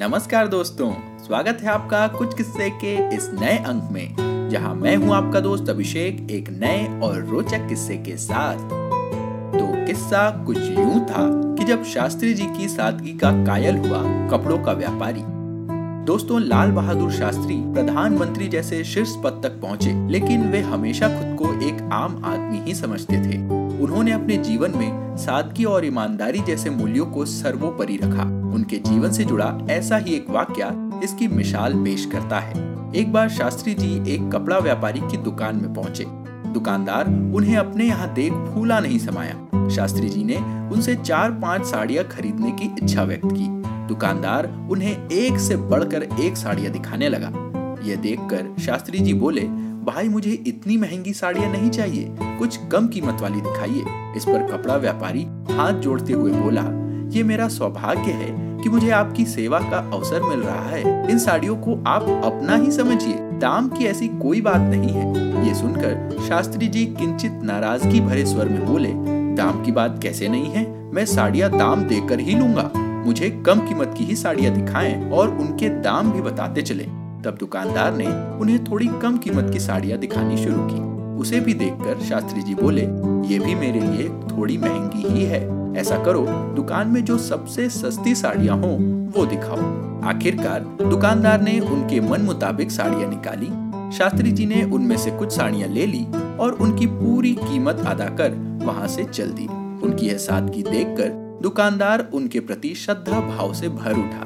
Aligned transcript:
नमस्कार 0.00 0.48
दोस्तों, 0.48 0.90
स्वागत 1.18 1.58
है 1.62 1.68
आपका 1.68 2.06
कुछ 2.08 2.34
किस्से 2.34 2.68
के 2.70 2.94
इस 3.16 3.28
नए 3.34 3.56
अंक 3.58 3.88
में, 3.92 4.48
जहाँ 4.50 4.74
मैं 4.74 4.96
हूँ 4.96 5.14
आपका 5.14 5.40
दोस्त 5.40 5.68
अभिषेक 5.68 6.30
एक 6.30 6.48
नए 6.50 7.00
और 7.00 7.24
रोचक 7.24 7.68
किस्से 7.68 7.96
के 7.96 8.16
साथ। 8.16 8.58
तो 9.52 9.86
किस्सा 9.86 10.44
कुछ 10.46 10.58
यूँ 10.58 11.00
था 11.00 11.28
कि 11.54 11.64
जब 11.64 11.84
शास्त्री 11.84 12.34
जी 12.34 12.46
की 12.46 12.68
सादगी 12.68 13.12
का 13.12 13.30
कायल 13.44 13.76
हुआ 13.76 14.02
कपड़ों 14.30 14.58
का 14.58 14.72
व्यापारी, 14.72 15.22
दोस्तों 16.04 16.40
लाल 16.40 16.70
बहादुर 16.70 17.12
शास्त्री 17.12 17.62
प्रधानमंत्री 17.74 18.48
जैसे 18.48 18.84
शीर्ष 18.84 19.14
पद 19.24 19.40
तक 19.44 19.60
पहुँचे, 19.60 19.94
लेकिन 20.10 20.50
वे 20.50 20.60
हमेशा 20.60 21.08
खुद 21.08 21.36
को 21.38 21.68
एक 21.68 21.88
आम 21.92 22.22
आदमी 22.24 22.58
ही 22.58 22.74
समझते 22.74 23.16
थे। 23.16 23.38
उन्होंने 23.82 24.12
अपने 24.12 24.36
जीवन 24.36 24.78
में 24.78 25.16
सादगी 25.16 25.64
और 25.64 25.84
ईमानदारी 25.84 26.38
जैसे 26.38 26.70
मूल्यों 26.70 27.06
को 27.06 27.24
सर्वोपरि 27.24 27.96
रखा। 27.96 28.43
उनके 28.54 28.76
जीवन 28.78 29.12
से 29.12 29.24
जुड़ा 29.24 29.58
ऐसा 29.70 29.96
ही 29.96 30.14
एक 30.14 30.30
वाक्य 30.30 30.72
इसकी 31.04 31.28
मिसाल 31.28 31.74
पेश 31.74 32.06
करता 32.06 32.38
है। 32.38 32.62
एक 32.94 33.12
बार 33.12 33.28
शास्त्री 33.28 33.74
जी 33.74 34.14
एक 34.14 34.30
कपड़ा 34.32 34.58
व्यापारी 34.58 35.00
की 35.00 35.16
दुकान 35.16 35.56
में 35.56 35.74
पहुँचे। 35.74 36.04
दुकानदार 36.52 37.08
उन्हें 37.34 37.56
अपने 37.56 37.84
यहाँ 37.84 38.12
देख 38.14 38.32
फूला 38.32 38.80
नहीं 38.80 38.98
समाया। 38.98 39.68
शास्त्री 39.68 40.08
जी 40.08 40.24
ने 40.24 40.36
उनसे 40.74 40.94
चार 40.94 41.32
पाँच 41.32 41.66
साड़ियाँ 41.66 42.04
खरीदने 42.04 42.50
की 42.52 42.64
इच्छा 42.64 43.02
व्यक्त 43.02 43.26
की। 43.26 43.48
दुकानदार 43.88 44.46
उन्हें 44.70 45.08
एक 45.08 45.38
से 45.38 45.56
बढ़कर 45.56 46.02
एक 46.02 46.36
साड़ियाँ 46.36 46.72
दिखाने 46.72 47.08
लगा। 47.08 47.32
यह 47.84 47.96
देखकर 47.96 48.54
शास्त्री 48.62 48.98
जी 48.98 49.14
बोले, 49.14 49.40
भाई, 49.84 50.08
मुझे 50.08 50.30
इतनी 50.30 50.76
महँगी 50.76 51.12
साड़ियाँ 51.12 51.50
नहीं 51.52 51.70
चाहिए। 51.70 52.14
कुछ 52.20 52.56
कम 52.72 52.86
कीमत 52.88 53.20
वाली 53.20 53.40
दिखाइए। 53.40 53.84
इस 54.16 54.24
पर 54.24 54.46
कपड़ा 54.52 54.76
व्यापारी 54.76 55.24
हाथ 55.50 55.72
जोड़ते 55.72 56.12
हुए 56.12 56.32
बोला, 56.32 56.62
ये 57.10 57.22
मेरा 57.22 57.48
सौभाग्य 57.48 58.12
है। 58.12 58.43
कि 58.64 58.70
मुझे 58.70 58.90
आपकी 58.90 59.24
सेवा 59.24 59.58
का 59.58 59.90
अवसर 59.94 60.22
मिल 60.22 60.40
रहा 60.40 60.68
है। 60.68 61.10
इन 61.10 61.18
साड़ियों 61.18 61.56
को 61.56 61.84
आप 61.86 62.02
अपना 62.02 62.56
ही 62.56 62.70
समझिए। 62.70 63.14
दाम 63.14 63.68
की 63.68 63.84
ऐसी 63.84 64.08
कोई 64.08 64.40
बात 64.40 64.60
नहीं 64.60 64.90
है। 64.90 65.46
ये 65.48 65.54
सुनकर 65.54 66.16
शास्त्री 66.28 66.66
जी 66.66 66.86
किंचित 66.86 67.32
नाराज़गी 67.42 68.00
भरे 68.00 68.26
स्वर 68.26 68.48
में 68.48 68.66
बोले, 68.66 68.92
दाम 69.36 69.64
की 69.64 69.72
बात 69.72 70.00
कैसे 70.02 70.28
नहीं 70.28 70.46
है? 70.46 70.92
मैं 70.92 71.06
साड़ियाँ 71.06 71.50
दाम 71.50 71.82
देकर 71.82 72.20
ही 72.20 72.34
लूँगा। 72.34 72.70
मुझे 73.06 73.30
कम 73.46 73.60
कीमत 73.60 73.94
की 73.98 74.04
ही 74.04 74.16
साड़ियाँ 74.16 74.54
दिखाएँ 74.54 75.10
और 75.10 75.28
उनके 75.28 75.68
दाम 75.68 76.12
भी 76.12 76.22
बताते 76.22 76.62
चले। 76.62 76.84
तब 77.24 77.36
दुकानदार 77.40 77.94
ने 77.94 78.38
उन्हें 78.38 78.64
थोड़ी 78.64 78.86
कम 78.86 79.18
कीमत 79.18 79.50
की 79.52 79.60
साड़ियाँ 79.60 79.98
दिखानी 79.98 80.36
शुरू 80.36 80.58
की। 80.58 80.93
उसे 81.18 81.40
भी 81.40 81.54
देखकर 81.54 82.00
शास्त्री 82.00 82.42
जी 82.42 82.54
बोले, 82.54 82.82
ये 83.32 83.38
भी 83.38 83.54
मेरे 83.54 83.80
लिए 83.80 84.08
थोड़ी 84.08 84.58
महँगी 84.58 85.08
ही 85.08 85.24
है। 85.24 85.42
ऐसा 85.76 86.02
करो, 86.04 86.26
दुकान 86.56 86.88
में 86.88 87.04
जो 87.04 87.18
सबसे 87.18 87.68
सस्ती 87.68 88.14
साड़ियाँ 88.14 88.56
हो, 88.56 88.76
वो 89.18 89.26
दिखाओ। 89.26 89.56
आखिरकार 90.04 90.60
दुकानदार 90.90 91.40
ने 91.40 91.60
उनके 91.60 92.00
मन 92.00 92.22
मुताबिक 92.22 92.70
साड़ियाँ 92.70 93.10
निकाली। 93.10 93.50
शास्त्री 93.96 94.32
जी 94.32 94.46
ने 94.46 94.62
उनमें 94.64 94.96
से 94.96 95.10
कुछ 95.10 95.32
साड़ियाँ 95.32 95.68
ले 95.68 95.86
ली 95.86 96.06
और 96.40 96.58
उनकी 96.60 96.86
पूरी 96.86 97.34
कीमत 97.34 97.80
अदा 97.86 98.04
कर 98.04 98.30
वहाँ 98.64 98.86
से 98.88 99.04
चल 99.04 99.30
दी। 99.30 99.46
उनकी 99.86 100.06
यह 100.06 100.16
सादगी 100.16 100.62
देखकर 100.62 101.38
दुकानदार 101.42 102.08
उनके 102.14 102.40
प्रति 102.40 102.74
श्रद्धा 102.74 103.20
भाव 103.20 103.52
से 103.54 103.68
भर 103.68 103.92
उठा। 103.92 104.24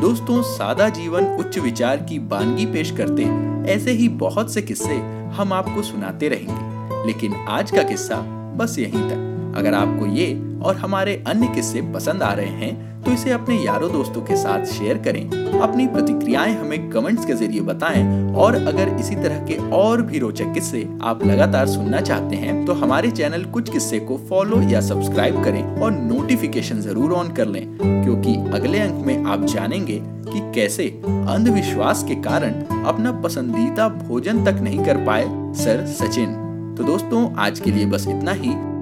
दोस्तों, 0.00 0.42
सादा 0.42 0.88
जीवन 0.88 1.24
उच्च 1.24 1.58
विचार 1.58 1.96
की 1.96 2.18
बानगी 2.18 2.66
पेश 2.66 2.90
करते 2.90 3.24
ऐसे 3.72 3.90
ही 3.90 4.08
बहुत 4.08 4.52
से 4.54 4.62
किस्से 4.62 5.21
हम 5.32 5.52
आपको 5.52 5.82
सुनाते 5.82 6.28
रहेंगे। 6.28 7.06
लेकिन 7.06 7.34
आज 7.34 7.70
का 7.70 7.82
किस्सा 7.82 8.16
बस 8.56 8.78
यहीं 8.78 9.10
तक। 9.10 9.31
अगर 9.52 9.74
आपको 9.74 10.06
ये 10.06 10.32
और 10.64 10.76
हमारे 10.76 11.22
अन्य 11.26 11.46
किस्से 11.54 11.80
पसंद 11.94 12.22
आ 12.22 12.32
रहे 12.32 12.66
हैं 12.66 12.90
तो 13.02 13.10
इसे 13.10 13.30
अपने 13.30 13.56
यारों 13.56 13.90
दोस्तों 13.92 14.20
के 14.22 14.36
साथ 14.36 14.64
शेयर 14.66 14.98
करें। 14.98 15.60
अपनी 15.60 15.86
प्रतिक्रियाएँ 15.86 16.54
हमें 16.56 16.88
कमेंट्स 16.90 17.24
के 17.26 17.34
ज़रिए 17.34 17.60
बताएँ 17.60 18.04
और 18.34 18.54
अगर 18.56 18.88
इसी 19.00 19.14
तरह 19.14 19.44
के 19.46 19.56
और 19.76 20.02
भी 20.02 20.18
रोचक 20.18 20.52
किस्से 20.54 20.86
आप 21.02 21.24
लगातार 21.26 21.66
सुनना 21.68 22.00
चाहते 22.00 22.36
हैं 22.36 22.64
तो 22.66 22.72
हमारे 22.74 23.10
चैनल 23.10 23.44
कुछ 23.54 23.70
किस्से 23.70 24.00
को 24.00 24.18
फॉलो 24.28 24.60
या 24.62 24.80
सब्सक्राइब 24.80 25.42
करें 25.44 25.62
और 25.62 25.92
नोटिफिकेशन 25.92 26.80
ज़रूर 26.80 27.12
ऑन 27.12 27.32
कर 27.32 27.48
लें, 27.48 27.66
क्योंकि 27.78 28.34
अगले 28.56 28.80
अंक 28.80 29.04
में 29.06 29.24
आप 29.24 29.44
जानेंगे 29.46 30.00
कि 30.24 30.40
कैसे 30.54 30.88
अंधविश्वास 31.06 32.02
के 32.02 32.14
कारण 32.22 32.62
अपना 32.84 33.12
पसंदीदा 33.22 33.88
भोजन 33.88 34.44
तक 34.44 34.60
नहीं 34.62 34.84
कर 34.84 35.04
पाए 35.06 35.24
सर 35.54 35.86
सचिन। 35.88 36.34
तो 36.78 36.84
दोस्तों, 36.84 37.30
आज 37.36 37.60
के 37.60 37.70
लिए 37.70 37.86
बस 37.86 38.06
इतना 38.08 38.32
ही। 38.32 38.54